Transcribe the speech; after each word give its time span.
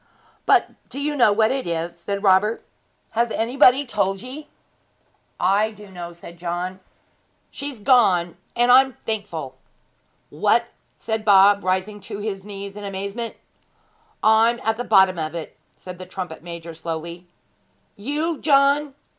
'But 0.47 0.71
do 0.89 0.99
you 0.99 1.15
know 1.15 1.31
what 1.31 1.51
it 1.51 1.67
is?' 1.67 1.95
said 1.95 2.23
Robert. 2.23 2.65
'Has 3.11 3.29
anybody 3.31 3.85
told 3.85 4.19
ye?' 4.23 4.47
'I 5.39 5.71
do 5.73 5.89
know,' 5.89 6.11
said 6.11 6.39
John. 6.39 6.79
'She's 7.51 7.79
gone; 7.79 8.35
and 8.55 8.71
I 8.71 8.81
am 8.81 8.93
thankful!' 9.05 9.59
'What!' 10.31 10.69
said 10.97 11.23
Bob, 11.23 11.63
rising 11.63 12.01
to 12.01 12.17
his 12.17 12.43
knees 12.43 12.75
in 12.75 12.83
amazement. 12.83 13.35
'I'm 14.23 14.59
at 14.63 14.77
the 14.77 14.83
bottom 14.83 15.19
of 15.19 15.35
it,' 15.35 15.55
said 15.77 15.99
the 15.99 16.07
trumpet 16.07 16.41
major 16.41 16.73
slowly. 16.73 17.27
'You, 17.95 18.39
John?' 18.39 18.95